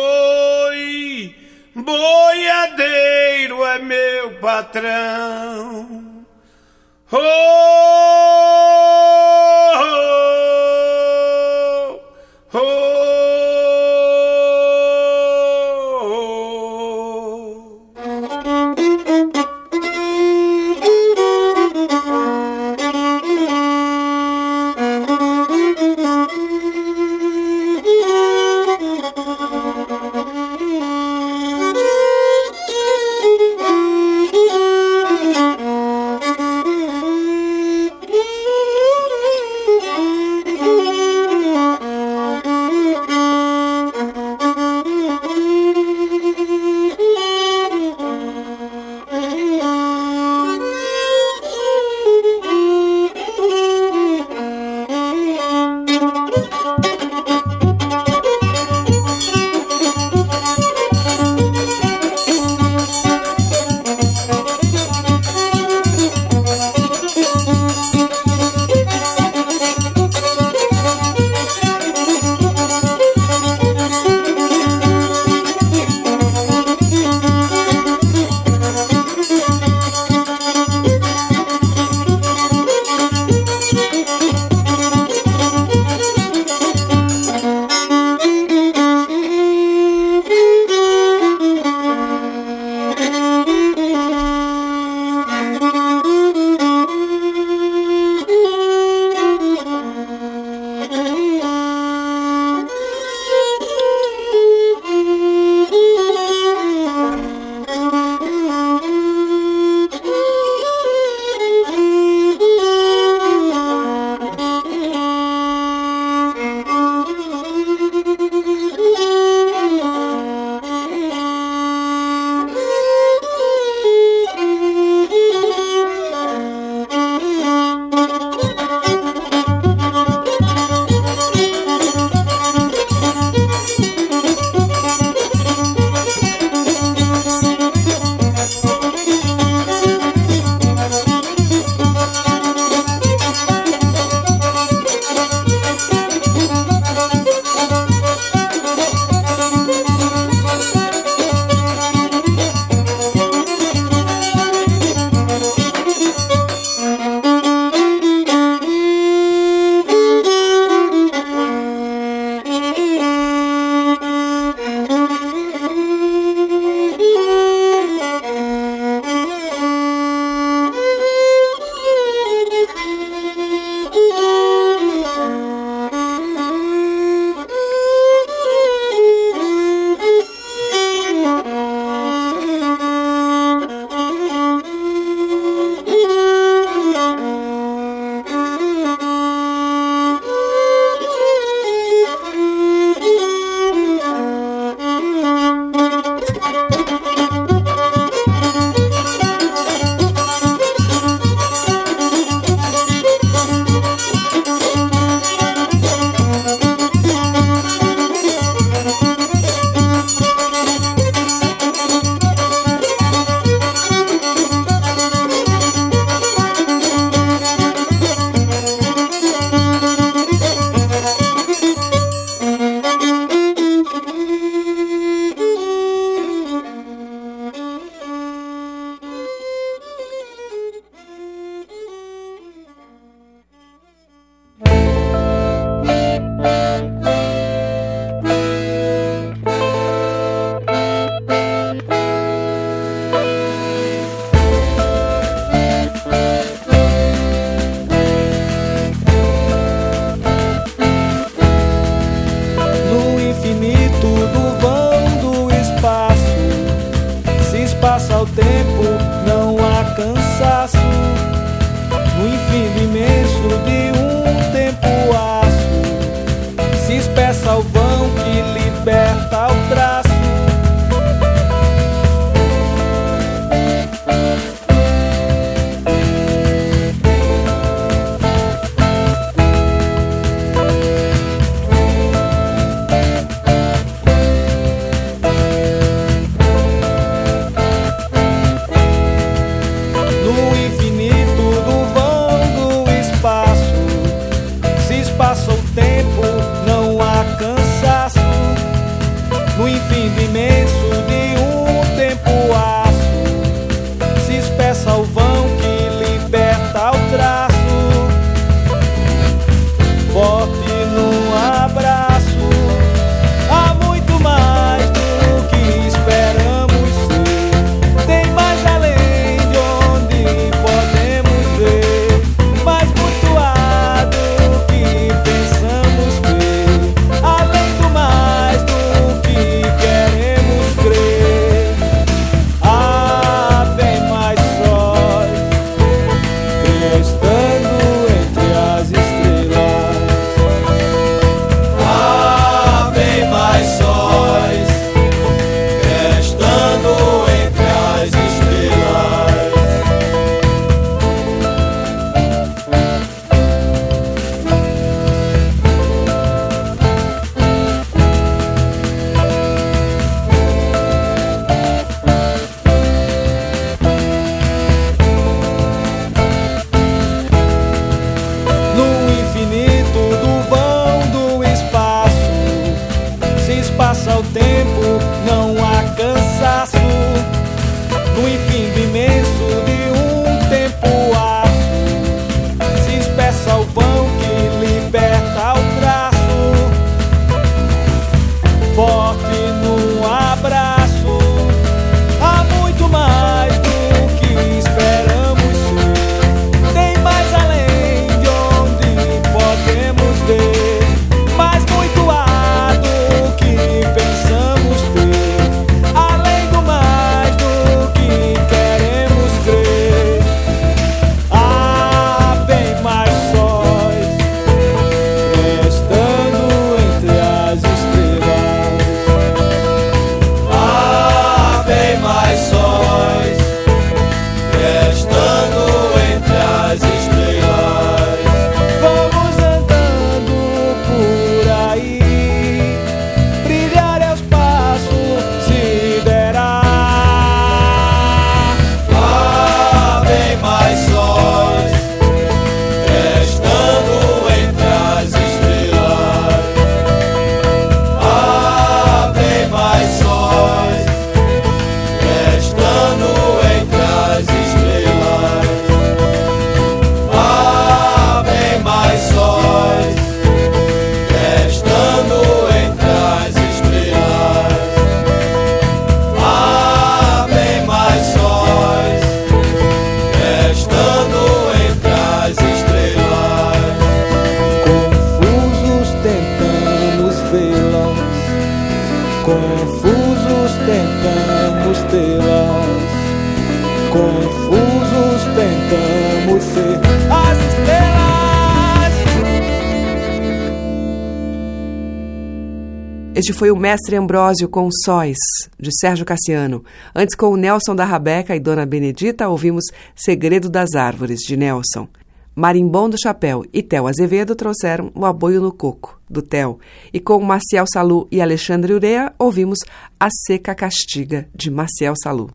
Mestre 493.62 493.94
Ambrósio 493.94 494.48
com 494.48 494.68
Sóis, 494.84 495.16
de 495.56 495.70
Sérgio 495.78 496.04
Cassiano. 496.04 496.64
Antes, 496.92 497.14
com 497.14 497.28
o 497.28 497.36
Nelson 497.36 497.76
da 497.76 497.84
Rabeca 497.84 498.34
e 498.34 498.40
Dona 498.40 498.66
Benedita, 498.66 499.28
ouvimos 499.28 499.66
Segredo 499.94 500.50
das 500.50 500.74
Árvores, 500.74 501.20
de 501.20 501.36
Nelson. 501.36 501.86
Marimbom 502.34 502.90
do 502.90 503.00
Chapéu 503.00 503.44
e 503.52 503.62
Tel 503.62 503.86
Azevedo 503.86 504.34
trouxeram 504.34 504.90
O 504.96 505.06
Aboio 505.06 505.40
no 505.40 505.52
Coco, 505.52 505.96
do 506.10 506.20
Tel. 506.20 506.58
E 506.92 506.98
com 506.98 507.22
Maciel 507.22 507.64
Salu 507.72 508.08
e 508.10 508.20
Alexandre 508.20 508.74
Urea, 508.74 509.12
ouvimos 509.16 509.60
A 510.00 510.08
Seca 510.26 510.56
Castiga, 510.56 511.28
de 511.32 511.48
Maciel 511.48 511.94
Salu. 512.02 512.32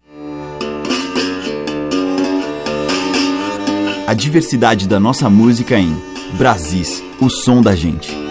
A 4.08 4.14
diversidade 4.14 4.88
da 4.88 4.98
nossa 4.98 5.30
música 5.30 5.78
em 5.78 5.94
Brasis, 6.38 7.04
o 7.20 7.30
som 7.30 7.62
da 7.62 7.76
gente. 7.76 8.27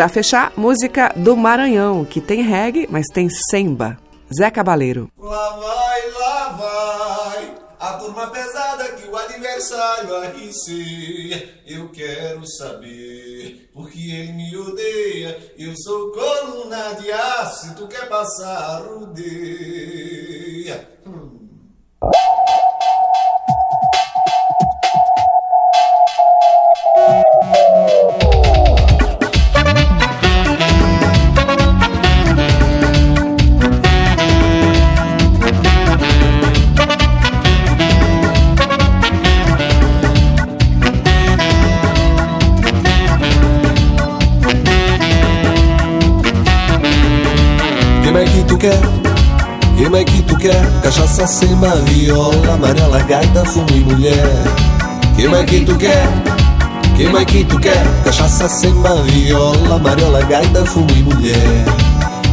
Para 0.00 0.08
fechar, 0.08 0.54
música 0.56 1.12
do 1.14 1.36
Maranhão, 1.36 2.06
que 2.06 2.22
tem 2.22 2.40
reggae, 2.40 2.88
mas 2.90 3.04
tem 3.12 3.28
semba. 3.28 3.98
Zé 4.34 4.50
Cabaleiro. 4.50 5.12
Lá 5.18 5.50
vai, 5.50 6.10
lá 6.12 6.48
vai, 6.48 7.54
a 7.78 7.92
turma 7.98 8.28
pesada 8.28 8.92
que 8.92 9.06
o 9.06 9.14
adversário 9.14 10.16
arrisceia. 10.16 11.60
Eu 11.66 11.90
quero 11.90 12.46
saber, 12.46 13.68
porque 13.74 13.98
ele 13.98 14.32
me 14.32 14.56
odeia. 14.56 15.52
Eu 15.58 15.74
sou 15.76 16.10
coluna 16.12 16.94
de 16.94 17.12
aço, 17.12 17.66
se 17.66 17.74
tu 17.74 17.86
quer 17.86 18.08
passar, 18.08 18.80
rodeia. 18.80 20.88
Hum. 21.06 21.40
Quer? 48.58 48.78
Quem 49.76 49.98
é 49.98 50.04
que 50.04 50.22
tu 50.22 50.36
quer? 50.36 50.80
Cachaça, 50.82 51.26
sema, 51.26 51.74
viola, 51.86 52.52
amarela, 52.52 53.00
gaita, 53.04 53.44
fumo 53.46 53.66
e 53.70 53.80
mulher. 53.80 54.44
É 55.16 55.44
que 55.44 55.64
tu 55.64 55.74
quer? 55.76 56.06
É 56.98 57.24
que 57.24 57.44
tu 57.44 57.58
quer? 57.58 57.82
Cachaça, 58.04 58.46
sema, 58.48 59.02
viola, 59.04 59.76
amarela, 59.76 60.20
gaita, 60.26 60.66
fumo 60.66 60.90
e 60.90 61.02
mulher. 61.02 61.64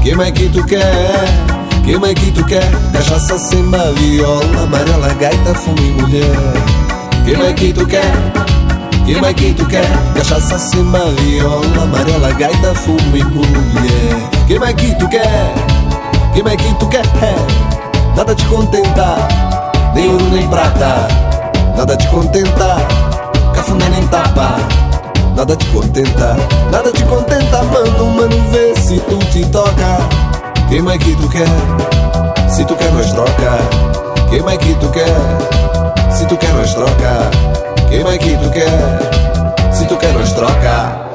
É 0.06 0.32
que 0.32 0.50
tu 0.50 0.64
quer? 0.66 0.84
É 0.84 2.14
que 2.14 2.32
tu 2.32 2.44
quer? 2.44 2.70
Cachaça, 2.92 3.40
sema, 3.40 3.92
viola, 3.94 4.64
amarela, 4.64 5.14
gaita, 5.14 5.54
fumo 5.56 5.80
e 5.80 5.92
mulher. 5.92 7.48
É 7.48 7.54
que 7.54 7.72
tu 7.72 7.86
quer? 7.88 8.12
É 9.08 9.34
que 9.34 9.54
tu 9.54 9.66
quer? 9.66 9.88
Cachaça, 10.16 10.60
sema, 10.60 11.00
viola, 11.12 11.84
amarela, 11.84 12.34
gaita, 12.34 12.76
fumo 12.76 13.16
e 13.16 13.24
mulher. 13.24 14.68
É 14.70 14.74
que 14.74 14.96
tu 14.96 15.08
quer? 15.08 15.77
Quem 16.38 16.48
é 16.48 16.56
que 16.56 16.72
tu 16.76 16.88
quer? 16.90 17.02
Nada 18.16 18.36
te 18.36 18.46
contenta, 18.46 19.16
nem 19.96 20.08
ouro 20.08 20.24
nem 20.26 20.48
prata. 20.48 21.08
Nada 21.76 21.98
te 21.98 22.08
contenta, 22.10 22.78
cafuné 23.56 23.90
nem 23.90 24.08
tapa. 24.08 24.56
Nada 25.36 25.56
te 25.56 25.66
contenta, 25.70 26.38
nada 26.72 26.92
te 26.92 27.04
contenta, 27.06 27.64
mano, 27.64 28.06
mano, 28.12 28.52
vê 28.52 28.76
se 28.80 29.00
tu 29.00 29.18
te 29.32 29.48
toca. 29.48 29.98
Quem 30.70 30.88
é 30.88 30.98
que 31.00 31.16
tu 31.16 31.28
quer? 31.28 31.48
Se 32.48 32.64
tu 32.66 32.76
quer, 32.76 32.92
nós 32.92 33.12
troca. 33.14 33.58
Quem 34.30 34.48
é 34.48 34.58
que 34.58 34.76
tu 34.76 34.90
quer? 34.90 36.12
Se 36.12 36.24
tu 36.28 36.38
quer, 36.38 36.54
nós 36.54 36.72
troca. 36.76 37.32
Quem 37.90 38.08
é 38.08 38.18
que 38.20 38.38
tu 38.38 38.52
quer? 38.52 39.74
Se 39.74 39.86
tu 39.86 39.98
quer, 39.98 40.14
nós 40.14 40.34
troca. 40.34 41.07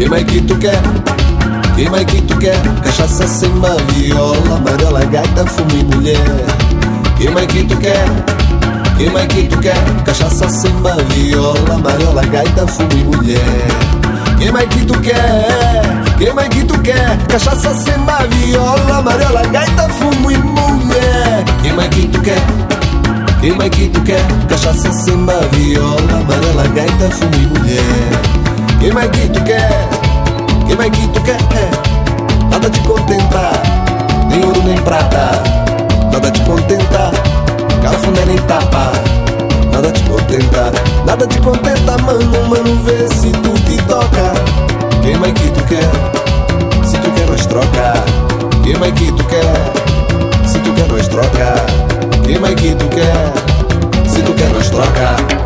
Quem 0.00 0.14
é 0.14 0.24
que 0.24 0.40
tu 0.40 0.56
quer? 0.56 0.80
Quem 1.76 1.94
é 1.94 2.04
que 2.06 2.22
tu 2.22 2.34
quer? 2.38 2.58
Cachaça, 2.82 3.28
samba, 3.28 3.76
viola, 3.92 4.56
amarela, 4.56 5.04
gaita, 5.04 5.44
fumo 5.44 5.70
e 5.72 5.84
mulher. 5.94 6.16
Quem 7.18 7.28
é 7.28 7.46
que 7.46 7.64
tu 7.64 7.76
quer? 7.76 8.06
Quem 8.96 9.14
é 9.14 9.26
que 9.26 9.42
tu 9.46 9.58
quer? 9.58 9.76
Cachaça, 10.06 10.48
samba, 10.48 10.96
viola, 11.10 11.74
amarela, 11.74 12.22
gaita, 12.22 12.66
fumo 12.66 12.90
e 12.94 13.04
mulher. 13.04 13.66
Quem 14.38 14.48
é 14.48 14.66
que 14.66 14.86
tu 14.86 14.98
quer? 15.00 15.82
Quem 16.16 16.28
é 16.28 16.48
que 16.48 16.64
tu 16.64 16.80
quer? 16.80 17.18
Cachaça, 17.28 17.74
samba, 17.74 18.26
viola, 18.30 18.96
amarela, 19.00 19.42
gaita, 19.48 19.86
fumo 19.90 20.30
e 20.30 20.38
mulher. 20.38 21.44
Quem 21.60 21.78
é 21.78 21.88
que 21.88 22.08
tu 22.08 22.22
quer? 22.22 22.40
Quem 23.42 23.52
é 23.52 23.68
que 23.68 23.88
tu 23.90 24.00
quer? 24.00 24.24
Cachaça, 24.48 24.90
samba, 24.94 25.38
viola, 25.52 26.20
amarela, 26.22 26.66
gaita, 26.68 27.10
fumo 27.10 27.34
e 27.34 27.58
mulher. 27.58 28.29
Quem 28.80 28.88
é 28.88 29.08
que 29.08 29.28
tu 29.28 29.44
quer? 29.44 29.88
Quem 30.66 30.86
é 30.86 30.90
que 30.90 31.06
tu 31.08 31.20
quer? 31.20 31.36
Nada 32.50 32.70
te 32.70 32.80
contenta, 32.80 33.52
nem 34.30 34.42
ouro 34.42 34.62
nem 34.62 34.78
prata. 34.78 35.42
Nada 36.10 36.30
te 36.30 36.40
contenta, 36.40 37.10
cafuné 37.82 38.24
nem 38.24 38.38
tapa. 38.38 38.92
Nada 39.70 39.92
te 39.92 40.02
contenta, 40.04 40.72
nada 41.04 41.26
te 41.26 41.38
contenta, 41.40 41.98
mano, 41.98 42.48
mano, 42.48 42.82
vê 42.82 43.06
se 43.08 43.30
tu 43.30 43.52
te 43.66 43.76
toca. 43.82 44.32
Quem 45.02 45.12
é 45.12 45.32
que 45.32 45.50
tu 45.50 45.62
quer? 45.64 46.86
Se 46.86 46.96
tu 46.96 47.10
quer, 47.10 47.26
nós 47.26 47.44
troca. 47.44 47.92
Quem 48.64 48.72
é 48.72 48.90
que 48.92 49.12
tu 49.12 49.24
quer? 49.24 50.48
Se 50.48 50.58
tu 50.58 50.72
quer, 50.72 50.88
nós 50.88 51.06
troca. 51.06 51.54
Quem 52.24 52.36
é 52.36 52.54
que 52.54 52.74
tu 52.74 52.88
quer? 52.88 54.08
Se 54.08 54.22
tu 54.22 54.32
quer, 54.32 54.48
nós 54.48 54.70
troca. 54.70 55.40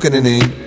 took 0.00 0.14
an 0.14 0.24
name. 0.24 0.59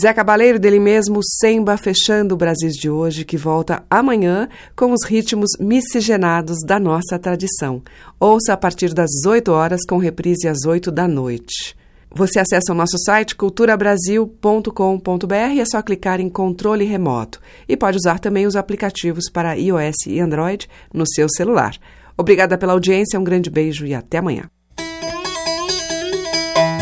Zé 0.00 0.14
Cabaleiro 0.14 0.58
dele 0.58 0.80
mesmo, 0.80 1.20
Semba, 1.22 1.76
fechando 1.76 2.34
o 2.34 2.38
Brasil 2.38 2.70
de 2.70 2.88
hoje, 2.88 3.22
que 3.22 3.36
volta 3.36 3.82
amanhã 3.90 4.48
com 4.74 4.92
os 4.92 5.04
ritmos 5.04 5.50
miscigenados 5.60 6.56
da 6.64 6.80
nossa 6.80 7.18
tradição. 7.18 7.82
Ouça 8.18 8.54
a 8.54 8.56
partir 8.56 8.94
das 8.94 9.10
8 9.26 9.52
horas, 9.52 9.80
com 9.86 9.98
reprise 9.98 10.48
às 10.48 10.64
8 10.64 10.90
da 10.90 11.06
noite. 11.06 11.76
Você 12.10 12.38
acessa 12.38 12.72
o 12.72 12.74
nosso 12.74 12.96
site 12.98 13.36
culturabrasil.com.br 13.36 15.34
é 15.34 15.64
só 15.66 15.82
clicar 15.82 16.18
em 16.18 16.30
controle 16.30 16.86
remoto. 16.86 17.38
E 17.68 17.76
pode 17.76 17.98
usar 17.98 18.18
também 18.18 18.46
os 18.46 18.56
aplicativos 18.56 19.30
para 19.30 19.52
iOS 19.52 20.06
e 20.06 20.18
Android 20.18 20.66
no 20.94 21.04
seu 21.06 21.28
celular. 21.28 21.76
Obrigada 22.16 22.56
pela 22.56 22.72
audiência, 22.72 23.20
um 23.20 23.24
grande 23.24 23.50
beijo 23.50 23.84
e 23.84 23.94
até 23.94 24.16
amanhã. 24.16 24.44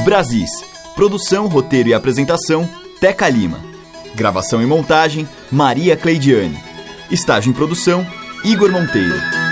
Brasis. 0.05 0.51
Produção, 0.95 1.47
roteiro 1.47 1.89
e 1.91 1.95
apresentação, 1.95 2.69
Teca 3.01 3.29
Lima. 3.29 3.61
Gravação 4.17 4.61
e 4.61 4.67
montagem, 4.67 5.29
Maria 5.53 5.97
Cleidiane. 5.97 6.59
Estágio 7.11 7.51
em 7.51 7.53
produção, 7.53 8.05
Igor 8.45 8.73
Monteiro. 8.73 9.48